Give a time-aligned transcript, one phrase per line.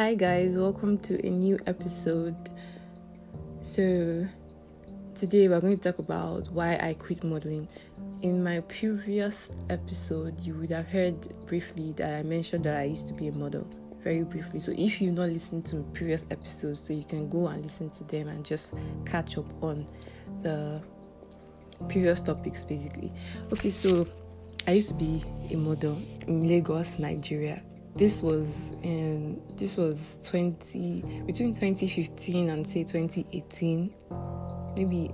[0.00, 2.34] Hi, guys, welcome to a new episode.
[3.60, 4.26] So,
[5.14, 7.68] today we're going to talk about why I quit modeling.
[8.22, 13.08] In my previous episode, you would have heard briefly that I mentioned that I used
[13.08, 13.68] to be a model,
[14.02, 14.58] very briefly.
[14.58, 18.04] So, if you've not listened to previous episodes, so you can go and listen to
[18.04, 18.72] them and just
[19.04, 19.86] catch up on
[20.40, 20.80] the
[21.90, 23.12] previous topics, basically.
[23.52, 24.08] Okay, so
[24.66, 27.60] I used to be a model in Lagos, Nigeria
[27.94, 33.92] this was in this was 20 between 2015 and say 2018
[34.76, 35.10] maybe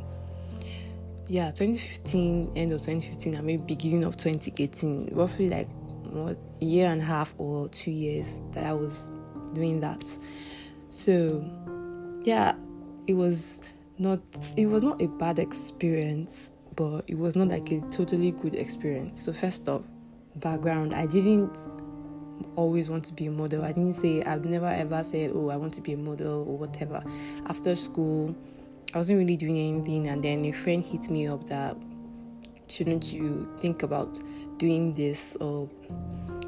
[1.29, 5.69] yeah 2015 end of 2015 and maybe beginning of 2018 roughly like
[6.05, 9.13] what a year and a half or two years that i was
[9.55, 10.05] doing that.
[10.91, 11.45] So
[12.25, 12.55] yeah
[13.07, 13.63] it was
[13.99, 14.21] not
[14.57, 19.25] it was not a bad experience but it was not like a totally good experience.
[19.25, 19.83] So first off
[20.37, 21.57] background i didn't
[22.57, 23.65] always want to be a model.
[23.65, 26.57] I didn't say I've never ever said, "Oh, I want to be a model" or
[26.57, 27.03] whatever.
[27.47, 28.35] After school,
[28.95, 31.77] I wasn't really doing anything, and then a friend hit me up that
[32.69, 34.21] shouldn't you think about
[34.59, 35.69] doing this or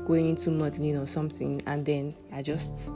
[0.07, 1.61] going into modeling or something?
[1.67, 2.91] And then I just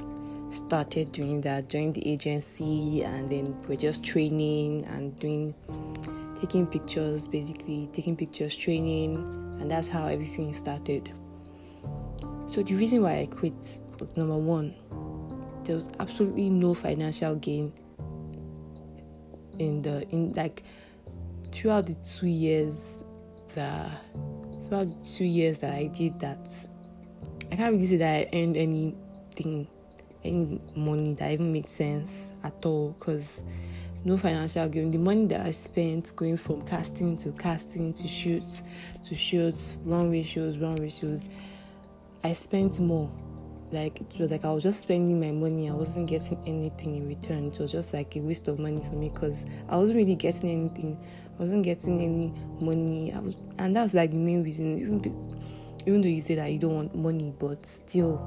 [0.51, 5.55] started doing that, joined the agency, and then we're just training and doing
[6.41, 9.17] taking pictures, basically taking pictures, training,
[9.61, 11.11] and that's how everything started.
[12.53, 14.75] So the reason why I quit was number one,
[15.65, 17.73] there was absolutely no financial gain
[19.59, 20.63] in the in like
[21.51, 22.99] throughout the two years
[23.55, 23.91] that
[24.67, 26.69] throughout the two years that I did that
[27.51, 29.67] I can't really say that I earned anything
[30.23, 33.43] any money that even made sense at all because
[34.05, 34.91] no financial gain.
[34.91, 38.63] The money that I spent going from casting to casting to shoots
[39.09, 41.25] to shoots, runway shows, runway shows,
[42.25, 43.11] I spent more.
[43.73, 45.69] Like it was like I was just spending my money.
[45.69, 47.47] I wasn't getting anything in return.
[47.47, 50.51] It was just like a waste of money for me because I wasn't really getting
[50.51, 50.99] anything.
[51.37, 53.13] I wasn't getting any money.
[53.13, 54.79] I was, and that's like the main reason.
[54.79, 55.01] Even
[55.87, 58.21] even though you say that you don't want money, but still,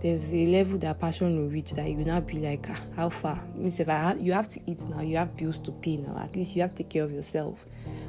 [0.00, 3.08] there's a level that passion will reach that you will not be like, ah, how
[3.08, 3.42] far?
[3.54, 6.16] Means if I you have to eat now, you have bills to pay now.
[6.18, 7.64] At least you have to take care of yourself.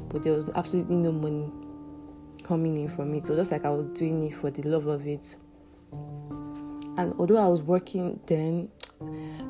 [0.10, 1.50] But there was absolutely no money
[2.48, 3.26] coming in from it.
[3.26, 5.36] So just like I was doing it for the love of it.
[6.98, 8.70] And although I was working then,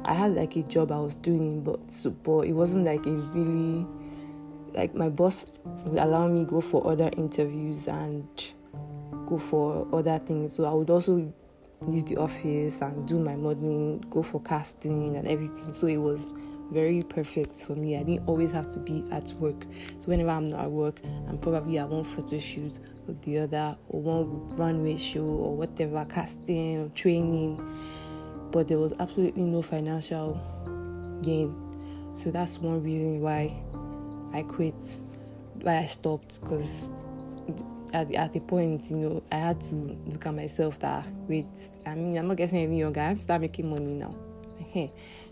[0.06, 1.80] I had like a job I was doing, but
[2.24, 3.88] but it wasn't like a really
[4.74, 5.46] like my boss
[5.86, 8.28] would allow me go for other interviews and
[9.26, 10.54] go for other things.
[10.54, 11.34] So I would also
[11.82, 15.72] leave the office and do my modeling, go for casting and everything.
[15.72, 16.34] So it was
[16.72, 17.98] very perfect for me.
[17.98, 19.66] I didn't always have to be at work.
[20.00, 23.78] So whenever I'm not at work, I'm probably at one photo shoot or the other,
[23.90, 27.64] or one runway show, or whatever, casting, or training.
[28.52, 30.40] But there was absolutely no financial
[31.24, 31.56] gain.
[32.16, 33.56] So that's one reason why
[34.34, 34.76] I quit,
[35.62, 36.90] why I stopped, because
[37.94, 41.46] at, at the point, you know, I had to look at myself that, wait,
[41.86, 44.16] I mean, I'm not getting any younger, I have to start making money now.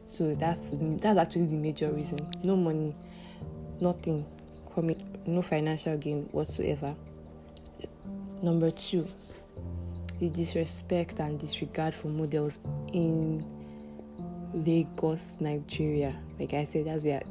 [0.08, 0.72] So that's
[1.02, 2.20] that's actually the major reason.
[2.44, 2.96] No money,
[3.82, 4.26] nothing,
[4.74, 6.96] For me no financial gain whatsoever.
[8.42, 9.08] Number two,
[10.20, 12.60] the disrespect and disregard for models
[12.94, 13.44] in
[14.54, 16.16] Lagos, Nigeria.
[16.40, 17.24] Like I said, that's where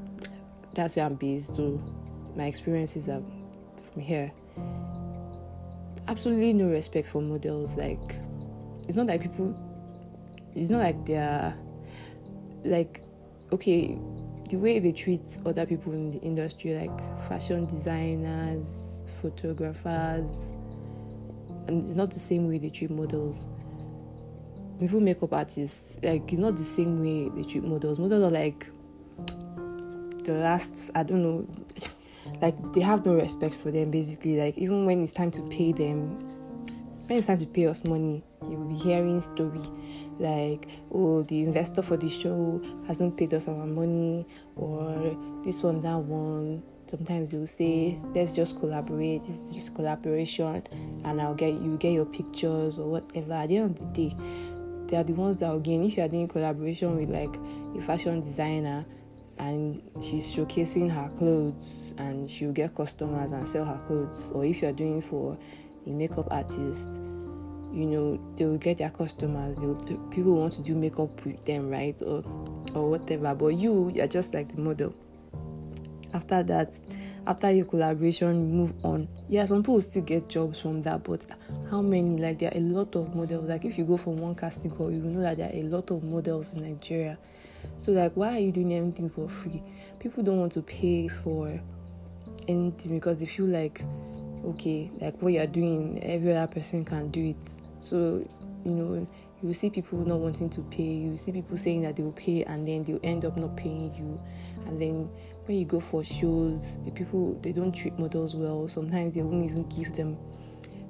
[0.74, 1.54] that's where I'm based.
[1.56, 1.80] So
[2.36, 3.22] my experiences are
[3.92, 4.32] from here.
[6.08, 7.76] Absolutely no respect for models.
[7.76, 8.18] Like
[8.88, 9.56] it's not like people.
[10.54, 11.56] It's not like they're
[12.64, 13.02] like
[13.52, 13.98] okay
[14.50, 20.52] the way they treat other people in the industry like fashion designers photographers
[21.66, 23.46] and it's not the same way they treat models.
[24.80, 27.98] Even makeup artists like it's not the same way they treat models.
[27.98, 28.66] Models are like
[30.24, 31.46] the last i don't know
[32.40, 34.38] like they have no respect for them basically.
[34.38, 36.18] Like even when it's time to pay them
[37.06, 39.60] when it's time to pay us money you will be hearing story
[40.18, 44.26] like oh the investor for the show hasn't paid us our money
[44.56, 46.62] or this one that one.
[46.90, 50.62] Sometimes they will say let's just collaborate is just collaboration
[51.04, 53.32] and i'll get you get your pictures or whatever.
[53.32, 54.16] At the end of the day
[54.86, 57.34] they are the ones that will gain if you are doing collaboration with like
[57.76, 58.86] a fashion designer
[59.38, 64.62] and she's showcasing her clothes and she'll get customers and sell her clothes or if
[64.62, 65.36] you're doing for
[65.86, 67.00] a makeup artist
[67.74, 69.56] you know they will get their customers
[70.10, 72.22] people want to do makeup with them right or
[72.74, 74.94] or whatever but you you're just like the model
[76.12, 76.78] after that
[77.26, 79.08] after your collaboration, move on.
[79.28, 81.24] Yeah, some people still get jobs from that, but
[81.70, 82.18] how many?
[82.18, 83.48] Like, there are a lot of models.
[83.48, 85.90] Like, if you go from one casting call, you know that there are a lot
[85.90, 87.16] of models in Nigeria.
[87.78, 89.62] So, like, why are you doing everything for free?
[89.98, 91.58] People don't want to pay for
[92.46, 93.82] anything because they feel like,
[94.44, 97.63] okay, like what you're doing, every other person can do it.
[97.84, 98.26] So,
[98.64, 99.06] you know,
[99.42, 102.44] you see people not wanting to pay, you see people saying that they will pay
[102.44, 104.18] and then they'll end up not paying you.
[104.66, 105.10] And then
[105.44, 108.66] when you go for shows, the people they don't treat models well.
[108.68, 110.16] Sometimes they won't even give them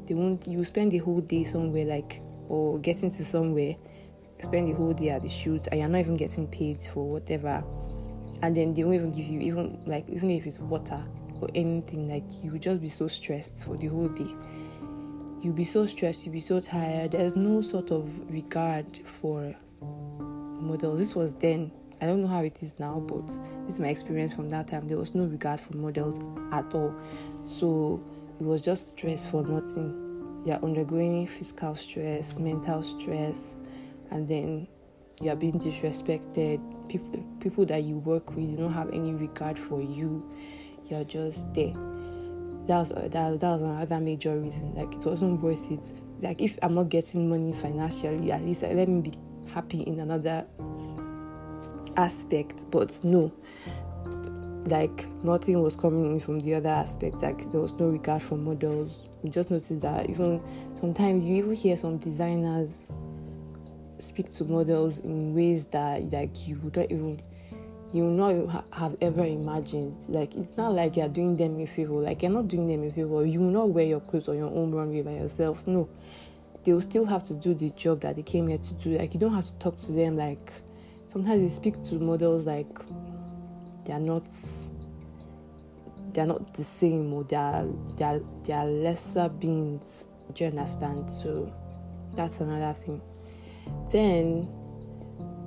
[0.07, 3.75] they won't you spend the whole day somewhere like or getting to somewhere,
[4.39, 7.65] spend the whole day at the shoot and you're not even getting paid for whatever.
[8.43, 11.03] And then they won't even give you even like even if it's water
[11.41, 14.33] or anything, like you just be so stressed for the whole day
[15.45, 17.13] you'll be so stressed, you'll be so tired.
[17.13, 20.99] There's no sort of regard for models.
[20.99, 21.71] This was then.
[22.01, 24.89] I don't know how it is now, but this is my experience from that time.
[24.89, 26.19] There was no regard for models
[26.51, 26.95] at all.
[27.45, 28.03] So
[28.41, 30.43] it was just stress for nothing.
[30.45, 33.59] You're undergoing physical stress, mental stress,
[34.11, 34.67] and then
[35.21, 36.61] you're being disrespected.
[36.89, 40.29] People people that you work with, you don't have any regard for you.
[40.89, 41.75] You're just there
[42.67, 44.75] that was uh, that, that was another major reason.
[44.75, 45.93] Like it wasn't worth it.
[46.21, 49.13] Like if I'm not getting money financially, at least let me be
[49.53, 50.47] happy in another
[51.97, 52.71] aspect.
[52.71, 53.33] But no,
[54.67, 57.17] like nothing was coming in from the other aspect.
[57.17, 59.09] Like there was no regard for models.
[59.23, 60.43] You just noticed that even
[60.75, 62.91] sometimes you even hear some designers
[63.99, 67.21] speak to models in ways that like you wouldn't even
[67.95, 70.05] you not have ever imagined.
[70.09, 71.95] Like it's not like you're doing them a favor.
[71.95, 73.25] Like you're not doing them a favor.
[73.25, 75.65] You will not wear your clothes on your own runway by yourself.
[75.65, 75.89] No,
[76.65, 78.99] they will still have to do the job that they came here to do.
[78.99, 80.17] Like you don't have to talk to them.
[80.17, 80.53] Like
[81.07, 82.67] sometimes you speak to models like
[83.85, 84.27] they're not
[86.13, 90.09] they're not the same or they're they're, they're lesser beings.
[90.33, 91.09] Do you understand?
[91.09, 91.55] So
[92.17, 93.01] that's another thing.
[93.93, 94.49] Then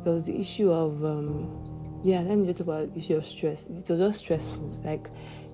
[0.05, 1.66] there was the issue of um,
[2.03, 3.65] yeah, let me just talk about issue of stress.
[3.65, 4.67] It was just stressful.
[4.83, 5.09] Like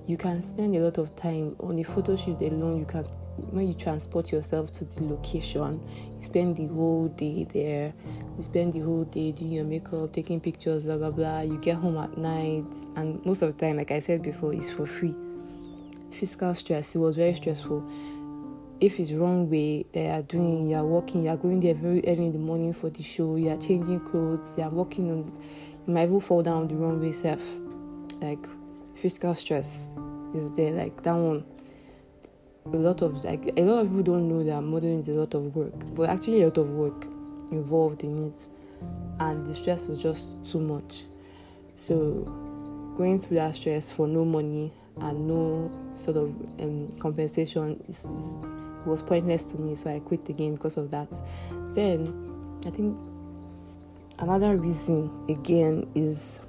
[0.07, 2.79] you can spend a lot of time on the photo shoot alone.
[2.79, 3.05] You can
[3.51, 5.81] when you transport yourself to the location,
[6.15, 7.93] you spend the whole day there.
[8.37, 11.41] You spend the whole day doing your makeup, taking pictures, blah blah blah.
[11.41, 14.69] You get home at night, and most of the time, like I said before, it's
[14.69, 15.15] for free.
[16.11, 16.95] Physical stress.
[16.95, 17.89] It was very stressful.
[18.79, 22.27] If it's runway they are doing, you are walking, you are going there very early
[22.27, 23.35] in the morning for the show.
[23.35, 24.55] You are changing clothes.
[24.57, 25.31] You are walking on
[25.87, 27.59] might even fall down the wrong way self.
[28.21, 28.45] Like
[28.95, 29.89] physical stress
[30.33, 31.45] is there, like that one.
[32.65, 35.33] A lot of like a lot of people don't know that modeling is a lot
[35.33, 37.05] of work, but actually a lot of work
[37.51, 38.47] involved in it,
[39.19, 41.03] and the stress was just too much.
[41.75, 42.23] So
[42.95, 44.71] going through that stress for no money
[45.01, 46.29] and no sort of
[46.61, 48.33] um, compensation is, is,
[48.85, 49.75] was pointless to me.
[49.75, 51.09] So I quit the game because of that.
[51.73, 52.97] Then I think
[54.19, 56.39] another reason again is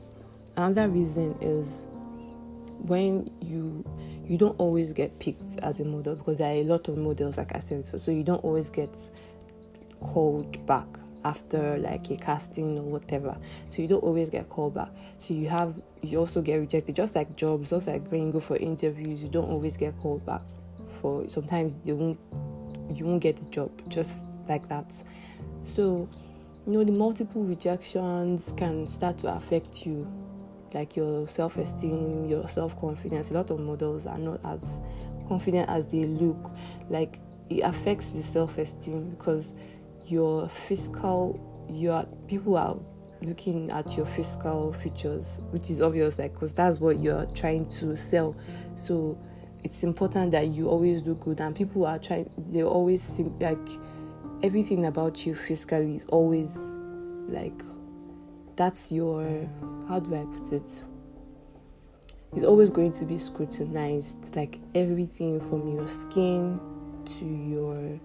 [0.56, 1.86] another reason is
[2.78, 3.84] when you
[4.26, 7.36] you don't always get picked as a model because there are a lot of models
[7.36, 9.10] like I said before, so you don't always get
[10.00, 10.86] called back
[11.24, 13.36] after like a casting or whatever.
[13.68, 14.90] So you don't always get called back.
[15.18, 18.40] So you have you also get rejected just like jobs, just like when you go
[18.40, 20.42] for interviews, you don't always get called back
[21.00, 22.18] for sometimes you won't
[22.94, 24.92] you won't get the job just like that.
[25.64, 26.08] So
[26.66, 30.10] you know the multiple rejections can start to affect you
[30.74, 33.30] like your self-esteem your self-confidence.
[33.30, 34.78] A lot of models are not as
[35.28, 36.50] confident as they look.
[36.90, 39.56] Like it affects the self-esteem because
[40.06, 41.40] your physical
[41.70, 42.76] your people are
[43.22, 47.96] looking at your physical features which is obvious like because that's what you're trying to
[47.96, 48.36] sell.
[48.76, 49.18] So
[49.62, 53.68] it's important that you always look good and people are trying they always think like
[54.44, 56.54] everything about you physically is always
[57.28, 57.62] like
[58.56, 59.48] that's your
[59.88, 60.70] how do I put it?
[62.34, 66.60] It's always going to be scrutinized, like everything from your skin
[67.06, 67.98] to your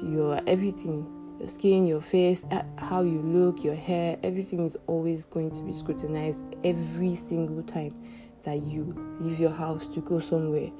[0.00, 1.06] to your everything,
[1.38, 5.62] your skin, your face, uh, how you look, your hair, everything is always going to
[5.62, 7.94] be scrutinized every single time
[8.42, 10.70] that you leave your house to go somewhere.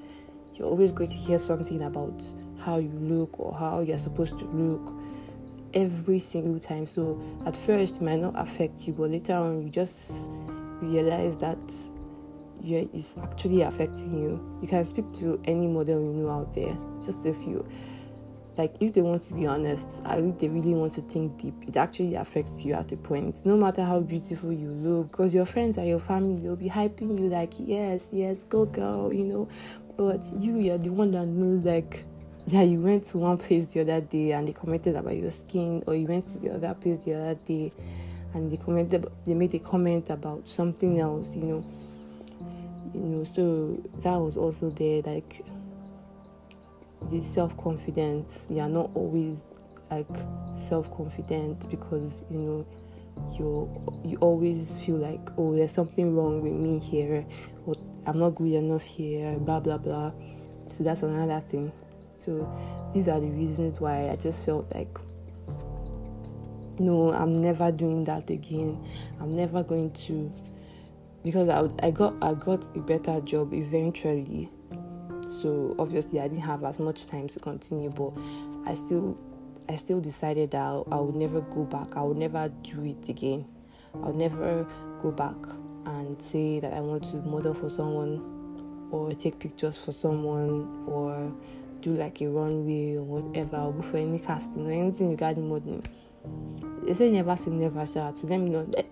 [0.54, 2.22] You're always going to hear something about
[2.60, 4.94] how you look or how you're supposed to look
[5.74, 6.86] every single time.
[6.86, 10.28] So at first it might not affect you, but later on you just
[10.80, 11.58] realize that
[12.64, 14.58] it's actually affecting you.
[14.62, 17.66] You can speak to any model you know out there, just a few.
[18.56, 21.76] like if they want to be honest, if they really want to think deep, it
[21.76, 23.44] actually affects you at a point.
[23.46, 27.18] No matter how beautiful you look, because your friends and your family they'll be hyping
[27.18, 29.48] you like, yes, yes, go girl, you know.
[29.96, 32.04] But you, you're the one that knows like
[32.46, 35.84] yeah, you went to one place the other day and they commented about your skin,
[35.86, 37.72] or you went to the other place the other day
[38.34, 41.66] and they commented, they made a comment about something else, you know.
[42.94, 45.44] You know, so that was also there, like
[47.10, 48.46] this self confidence.
[48.50, 49.38] You are not always
[49.90, 50.06] like
[50.54, 52.66] self confident because you know
[53.38, 57.24] you you always feel like oh there's something wrong with me here
[57.66, 57.74] or
[58.06, 60.12] I'm not good enough here blah blah blah
[60.66, 61.72] so that's another thing
[62.16, 62.48] so
[62.92, 64.98] these are the reasons why I just felt like
[66.78, 68.82] no, I'm never doing that again.
[69.20, 70.32] I'm never going to
[71.22, 74.50] because I, I got I got a better job eventually.
[75.28, 78.12] So obviously I didn't have as much time to continue, but
[78.66, 79.16] I still
[79.68, 81.96] I still decided that I, I would never go back.
[81.96, 83.46] I would never do it again.
[83.94, 84.66] I would never
[85.02, 85.36] go back
[86.12, 91.32] and say that I want to model for someone or take pictures for someone or
[91.80, 95.82] do like a runway or whatever, or go for any casting or anything regarding modeling.
[96.82, 98.12] They say never say never, sha.
[98.12, 98.86] So let me not let,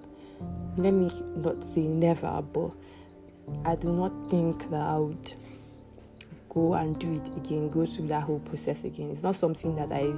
[0.77, 2.71] let me not say never, but
[3.65, 5.35] I do not think that I would
[6.49, 9.11] go and do it again, go through that whole process again.
[9.11, 10.13] It's not something that I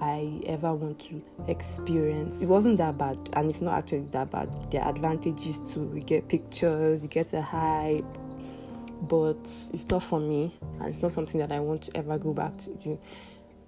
[0.00, 2.42] I ever want to experience.
[2.42, 4.48] It wasn't that bad, and it's not actually that bad.
[4.70, 8.04] There are advantages to You get pictures, you get the hype,
[9.02, 9.38] but
[9.72, 12.56] it's not for me and it's not something that I want to ever go back
[12.58, 12.98] to do.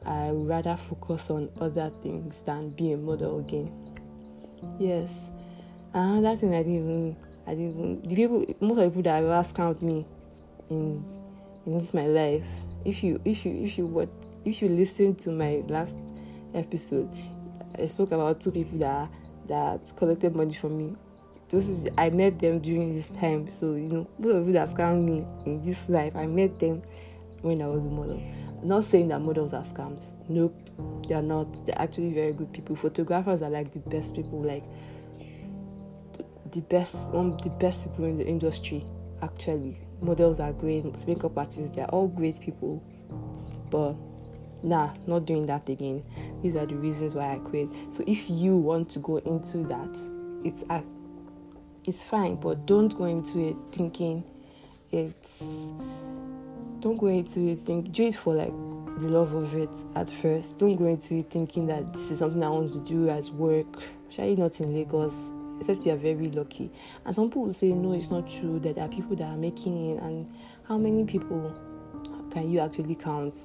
[0.04, 3.70] I would rather focus on other things than be a model again.
[4.78, 5.30] Yes.
[5.92, 9.16] Another thing I didn't even I didn't even the people most of the people that
[9.16, 10.06] have ever scammed me
[10.70, 11.04] in
[11.66, 12.46] in this my life.
[12.84, 14.08] If you if you if you what
[14.44, 15.96] if you listen to my last
[16.54, 17.10] episode,
[17.78, 19.10] I spoke about two people that
[19.46, 20.96] that collected money from me
[21.50, 23.48] those I met them during this time.
[23.48, 26.82] So you know, most of you that scammed me in this life, I met them
[27.42, 28.22] when I was a model.
[28.62, 30.02] Not saying that models are scams.
[30.28, 30.56] Nope,
[31.08, 31.66] they are not.
[31.66, 32.76] They're actually very good people.
[32.76, 34.40] Photographers are like the best people.
[34.40, 34.64] Like
[36.52, 38.86] the best, one of the best people in the industry.
[39.22, 40.84] Actually, models are great.
[41.06, 42.82] Makeup artists, they're all great people.
[43.70, 43.94] But
[44.62, 46.02] nah, not doing that again.
[46.42, 47.68] These are the reasons why I quit.
[47.90, 49.98] So if you want to go into that,
[50.44, 50.64] it's
[51.86, 54.22] it's fine, but don't go into it thinking
[54.92, 55.72] it's
[56.80, 58.52] don't go into it think do it for like
[59.00, 60.58] the love of it at first.
[60.58, 63.66] Don't go into it thinking that this is something I want to do as work.
[64.10, 66.70] Especially not in Lagos, except you are very lucky.
[67.06, 68.58] And some people will say no, it's not true.
[68.58, 70.30] That there are people that are making it, and
[70.66, 71.54] how many people
[72.30, 73.36] can you actually count?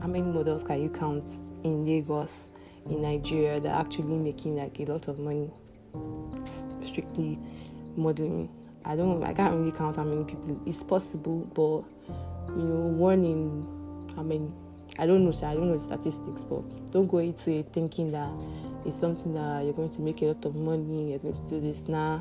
[0.00, 2.50] How many models can you count in Lagos,
[2.88, 5.50] in Nigeria that are actually making like a lot of money?
[6.82, 7.38] Strictly
[7.96, 8.48] modeling.
[8.84, 10.60] I don't I can't really count how many people.
[10.66, 11.84] It's possible, but
[12.56, 13.66] you know, one in
[14.18, 14.52] I mean
[14.98, 18.12] I don't know, so I don't know the statistics, but don't go into it thinking
[18.12, 18.30] that
[18.84, 21.60] it's something that you're going to make a lot of money, you're going to do
[21.60, 21.88] this.
[21.88, 22.20] Nah.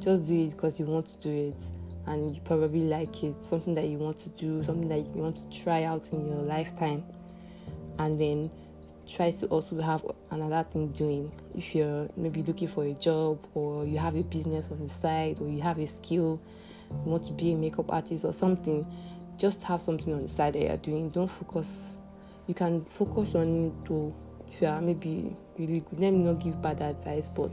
[0.00, 1.62] Just do it because you want to do it
[2.06, 5.36] and you probably like it, something that you want to do, something that you want
[5.36, 7.04] to try out in your lifetime.
[7.98, 8.50] And then
[9.08, 11.32] try to also have another thing doing.
[11.56, 15.40] If you're maybe looking for a job or you have a business on the side
[15.40, 16.40] or you have a skill,
[16.90, 18.86] you want to be a makeup artist or something,
[19.36, 21.10] just have something on the side that you're doing.
[21.10, 21.96] Don't focus.
[22.46, 24.14] You can focus on it to
[24.46, 26.00] if you are maybe really good.
[26.00, 27.50] Let me not give bad advice, but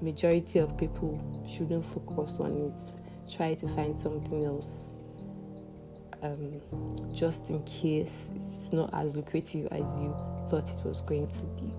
[0.00, 3.09] majority of people shouldn't focus on it.
[3.36, 4.92] Try to find something else
[6.22, 6.60] um,
[7.14, 10.14] just in case it's not as lucrative as you
[10.48, 11.72] thought it was going to be.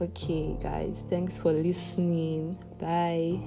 [0.00, 2.58] Okay, guys, thanks for listening.
[2.80, 3.40] Bye.